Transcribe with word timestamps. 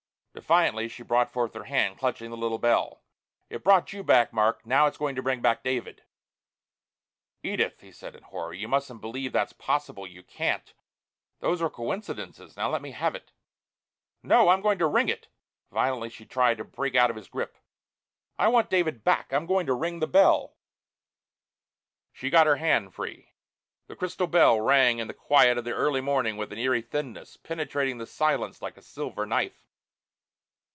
Defiantly 0.33 0.87
she 0.87 1.03
brought 1.03 1.29
forth 1.29 1.53
her 1.53 1.65
hand, 1.65 1.97
clutching 1.99 2.31
the 2.31 2.37
little 2.37 2.57
bell. 2.57 3.03
"It 3.49 3.65
brought 3.65 3.91
you 3.91 4.01
back, 4.01 4.31
Mark! 4.31 4.65
Now 4.65 4.85
it's 4.87 4.97
going 4.97 5.13
to 5.15 5.21
bring 5.21 5.41
back 5.41 5.61
David!" 5.61 6.03
"Edith!" 7.43 7.81
he 7.81 7.91
said 7.91 8.15
in 8.15 8.23
horror. 8.23 8.53
"You 8.53 8.69
mustn't 8.69 9.01
believe 9.01 9.33
that's 9.33 9.51
possible. 9.51 10.07
You 10.07 10.23
can't. 10.23 10.73
Those 11.41 11.61
were 11.61 11.69
coincidences. 11.69 12.55
Now 12.55 12.69
let 12.69 12.81
me 12.81 12.91
have 12.91 13.13
it." 13.13 13.33
"No! 14.23 14.47
I'm 14.49 14.61
going 14.61 14.79
to 14.79 14.87
ring 14.87 15.09
it." 15.09 15.27
Violently 15.69 16.09
she 16.09 16.25
tried 16.25 16.57
to 16.59 16.63
break 16.63 16.95
out 16.95 17.09
of 17.09 17.17
his 17.17 17.27
grip. 17.27 17.57
"I 18.39 18.47
want 18.47 18.69
David 18.69 19.03
back! 19.03 19.33
I'm 19.33 19.45
going 19.45 19.65
to 19.65 19.73
ring 19.73 19.99
the 19.99 20.07
bell!" 20.07 20.55
She 22.13 22.29
got 22.29 22.47
her 22.47 22.55
hand 22.55 22.95
free. 22.95 23.33
The 23.87 23.97
crystal 23.97 24.27
bell 24.27 24.61
rang 24.61 24.99
in 24.99 25.07
the 25.09 25.13
quiet 25.13 25.57
of 25.57 25.65
the 25.65 25.73
early 25.73 26.01
morning 26.01 26.37
with 26.37 26.53
an 26.53 26.57
eerie 26.57 26.81
thinness, 26.81 27.35
penetrating 27.35 27.97
the 27.97 28.07
silence 28.07 28.61
like 28.61 28.77
a 28.77 28.81
silver 28.81 29.25
knife. 29.25 29.67